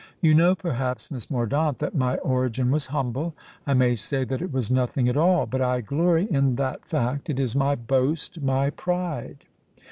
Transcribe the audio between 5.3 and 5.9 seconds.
But I